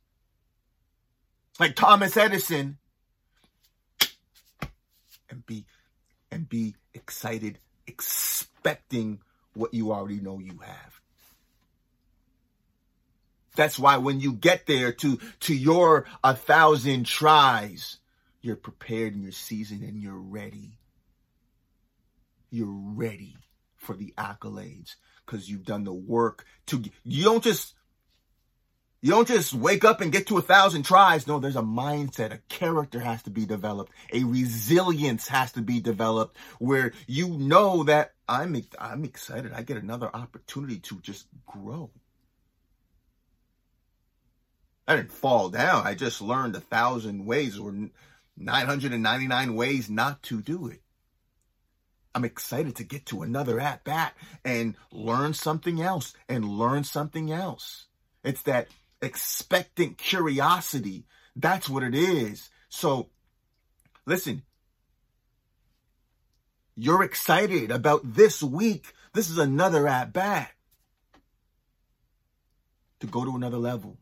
Like 1.59 1.75
Thomas 1.75 2.15
Edison. 2.15 2.77
And 5.29 5.45
be 5.45 5.65
and 6.31 6.47
be 6.47 6.75
excited, 6.93 7.57
expecting 7.87 9.19
what 9.59 9.73
you 9.73 9.91
already 9.91 10.19
know 10.19 10.39
you 10.39 10.59
have. 10.65 11.01
That's 13.55 13.77
why 13.77 13.97
when 13.97 14.21
you 14.21 14.33
get 14.33 14.65
there 14.67 14.93
to, 14.93 15.19
to 15.41 15.53
your 15.53 16.05
a 16.23 16.33
thousand 16.35 17.05
tries, 17.05 17.97
you're 18.41 18.55
prepared 18.55 19.13
and 19.13 19.23
you're 19.23 19.31
seasoned 19.31 19.83
and 19.83 20.01
you're 20.01 20.13
ready. 20.13 20.77
You're 22.49 22.67
ready 22.69 23.35
for 23.75 23.95
the 23.95 24.13
accolades 24.17 24.95
because 25.25 25.49
you've 25.49 25.65
done 25.65 25.83
the 25.83 25.93
work 25.93 26.45
to, 26.67 26.81
you 27.03 27.23
don't 27.23 27.43
just 27.43 27.75
you 29.01 29.11
don't 29.11 29.27
just 29.27 29.53
wake 29.53 29.85
up 29.85 30.01
and 30.01 30.11
get 30.11 30.27
to 30.27 30.37
a 30.37 30.41
thousand 30.41 30.83
tries. 30.83 31.25
No, 31.25 31.39
there's 31.39 31.55
a 31.55 31.61
mindset, 31.61 32.33
a 32.33 32.39
character 32.49 32.99
has 32.99 33.23
to 33.23 33.29
be 33.29 33.45
developed, 33.45 33.93
a 34.11 34.25
resilience 34.25 35.27
has 35.29 35.53
to 35.53 35.61
be 35.61 35.79
developed 35.79 36.35
where 36.59 36.91
you 37.07 37.29
know 37.29 37.83
that 37.83 38.13
I'm 38.29 38.61
I'm 38.79 39.03
excited. 39.03 39.51
I 39.53 39.63
get 39.63 39.77
another 39.77 40.09
opportunity 40.13 40.79
to 40.81 40.99
just 41.01 41.25
grow. 41.47 41.89
I 44.87 44.95
didn't 44.95 45.11
fall 45.11 45.49
down. 45.49 45.85
I 45.85 45.95
just 45.95 46.21
learned 46.21 46.55
a 46.55 46.61
thousand 46.61 47.25
ways 47.25 47.57
or 47.57 47.73
999 48.37 49.55
ways 49.55 49.89
not 49.89 50.21
to 50.23 50.41
do 50.41 50.67
it. 50.67 50.81
I'm 52.13 52.25
excited 52.25 52.75
to 52.77 52.83
get 52.83 53.07
to 53.07 53.21
another 53.21 53.59
at 53.59 53.83
bat 53.83 54.13
and 54.43 54.75
learn 54.91 55.33
something 55.33 55.81
else 55.81 56.13
and 56.27 56.45
learn 56.45 56.83
something 56.83 57.31
else. 57.31 57.87
It's 58.23 58.43
that 58.43 58.67
expectant 59.01 59.97
curiosity. 59.97 61.05
That's 61.35 61.69
what 61.69 61.83
it 61.83 61.95
is. 61.95 62.49
So, 62.69 63.09
listen, 64.05 64.43
you're 66.79 67.03
excited 67.03 67.71
about 67.71 68.01
this 68.03 68.41
week. 68.41 68.93
This 69.13 69.29
is 69.29 69.37
another 69.37 69.87
at 69.87 70.13
bat 70.13 70.51
to 73.01 73.07
go 73.07 73.25
to 73.25 73.35
another 73.35 73.57
level. 73.57 73.97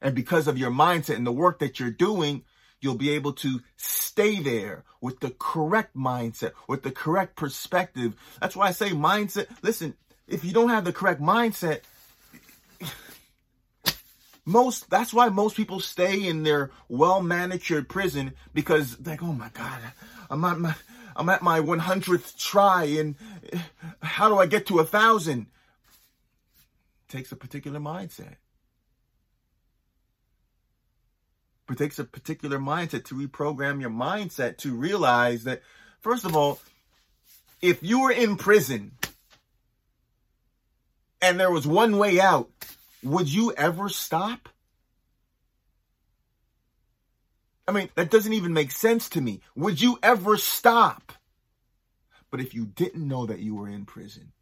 And 0.00 0.14
because 0.14 0.46
of 0.46 0.58
your 0.58 0.70
mindset 0.70 1.16
and 1.16 1.26
the 1.26 1.32
work 1.32 1.58
that 1.60 1.80
you're 1.80 1.90
doing, 1.90 2.44
you'll 2.80 2.94
be 2.94 3.10
able 3.10 3.32
to 3.32 3.60
stay 3.76 4.40
there 4.40 4.84
with 5.00 5.20
the 5.20 5.30
correct 5.38 5.96
mindset, 5.96 6.52
with 6.68 6.82
the 6.82 6.92
correct 6.92 7.36
perspective. 7.36 8.14
That's 8.40 8.54
why 8.54 8.68
I 8.68 8.72
say 8.72 8.90
mindset. 8.90 9.48
Listen, 9.62 9.94
if 10.26 10.44
you 10.44 10.52
don't 10.52 10.68
have 10.68 10.84
the 10.84 10.92
correct 10.92 11.20
mindset, 11.20 11.80
most 14.44 14.88
that's 14.88 15.12
why 15.12 15.28
most 15.28 15.56
people 15.56 15.78
stay 15.78 16.26
in 16.26 16.42
their 16.42 16.70
well 16.88 17.22
manicured 17.22 17.86
prison 17.86 18.32
because 18.54 18.98
like 19.04 19.22
oh 19.22 19.34
my 19.34 19.50
god 19.50 19.78
i'm 20.30 20.40
not 20.40 20.58
my 20.58 20.74
i'm 21.18 21.28
at 21.28 21.42
my 21.42 21.60
100th 21.60 22.36
try 22.38 22.84
and 22.84 23.16
how 24.02 24.28
do 24.28 24.38
i 24.38 24.46
get 24.46 24.66
to 24.66 24.78
a 24.78 24.84
thousand 24.84 25.46
takes 27.08 27.32
a 27.32 27.36
particular 27.36 27.80
mindset 27.80 28.36
it 31.70 31.76
takes 31.76 31.98
a 31.98 32.04
particular 32.04 32.58
mindset 32.58 33.04
to 33.04 33.14
reprogram 33.14 33.80
your 33.80 33.90
mindset 33.90 34.56
to 34.56 34.74
realize 34.74 35.44
that 35.44 35.62
first 36.00 36.24
of 36.24 36.34
all 36.34 36.58
if 37.60 37.82
you 37.82 38.00
were 38.00 38.12
in 38.12 38.36
prison 38.36 38.92
and 41.20 41.38
there 41.38 41.50
was 41.50 41.66
one 41.66 41.98
way 41.98 42.20
out 42.20 42.48
would 43.02 43.32
you 43.32 43.52
ever 43.52 43.88
stop? 43.88 44.48
I 47.68 47.72
mean, 47.72 47.90
that 47.96 48.10
doesn't 48.10 48.32
even 48.32 48.54
make 48.54 48.72
sense 48.72 49.10
to 49.10 49.20
me. 49.20 49.42
Would 49.54 49.78
you 49.78 49.98
ever 50.02 50.38
stop? 50.38 51.12
But 52.30 52.40
if 52.40 52.54
you 52.54 52.64
didn't 52.64 53.06
know 53.06 53.26
that 53.26 53.40
you 53.40 53.54
were 53.54 53.68
in 53.68 53.84
prison, 53.84 54.32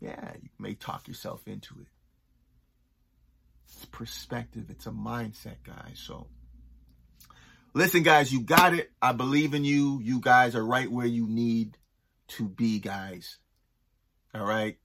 yeah, 0.00 0.32
you 0.42 0.48
may 0.58 0.74
talk 0.74 1.06
yourself 1.06 1.46
into 1.46 1.74
it. 1.80 1.88
It's 3.68 3.84
perspective, 3.84 4.64
it's 4.70 4.86
a 4.86 4.90
mindset, 4.90 5.56
guys. 5.62 6.02
So, 6.02 6.26
listen, 7.74 8.02
guys, 8.02 8.32
you 8.32 8.40
got 8.40 8.72
it. 8.72 8.90
I 9.00 9.12
believe 9.12 9.52
in 9.52 9.64
you. 9.64 10.00
You 10.02 10.20
guys 10.20 10.54
are 10.56 10.64
right 10.64 10.90
where 10.90 11.06
you 11.06 11.26
need 11.26 11.76
to 12.28 12.48
be, 12.48 12.78
guys. 12.78 13.36
All 14.34 14.46
right. 14.46 14.78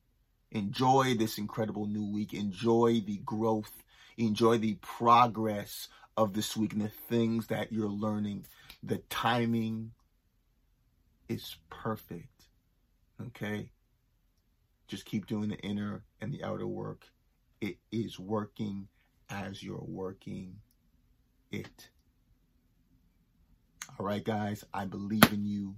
Enjoy 0.51 1.15
this 1.15 1.37
incredible 1.37 1.87
new 1.87 2.11
week. 2.11 2.33
Enjoy 2.33 3.01
the 3.05 3.17
growth. 3.17 3.71
Enjoy 4.17 4.57
the 4.57 4.75
progress 4.75 5.87
of 6.15 6.33
this 6.33 6.57
week 6.57 6.73
and 6.73 6.81
the 6.81 6.89
things 6.89 7.47
that 7.47 7.71
you're 7.71 7.87
learning. 7.87 8.45
The 8.83 8.97
timing 9.09 9.91
is 11.29 11.55
perfect. 11.69 12.45
Okay? 13.27 13.69
Just 14.87 15.05
keep 15.05 15.27
doing 15.27 15.49
the 15.49 15.57
inner 15.57 16.03
and 16.21 16.33
the 16.33 16.43
outer 16.43 16.67
work. 16.67 17.05
It 17.61 17.77
is 17.91 18.19
working 18.19 18.87
as 19.29 19.61
you're 19.61 19.83
working 19.85 20.57
it. 21.51 21.89
All 23.99 24.05
right, 24.05 24.23
guys, 24.23 24.63
I 24.73 24.85
believe 24.85 25.31
in 25.33 25.45
you. 25.45 25.75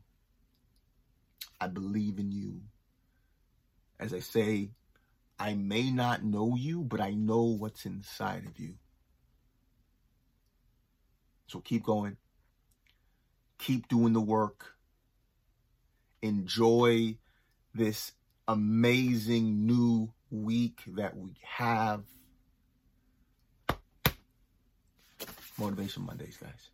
I 1.60 1.68
believe 1.68 2.20
in 2.20 2.32
you. 2.32 2.62
As 4.00 4.14
I 4.14 4.20
say, 4.20 4.72
I 5.40 5.54
may 5.54 5.90
not 5.90 6.24
know 6.24 6.56
you, 6.58 6.84
but 6.84 7.00
I 7.00 7.12
know 7.12 7.44
what's 7.44 7.86
inside 7.86 8.46
of 8.46 8.60
you. 8.60 8.76
So 11.48 11.60
keep 11.62 11.84
going. 11.84 12.18
Keep 13.58 13.88
doing 13.88 14.14
the 14.14 14.22
work. 14.22 14.76
Enjoy 16.22 17.18
this 17.74 18.12
amazing 18.48 19.66
new 19.66 20.12
week 20.30 20.82
that 20.88 21.16
we 21.16 21.36
have. 21.42 22.04
Motivation 25.58 26.04
Mondays, 26.06 26.38
guys. 26.38 26.70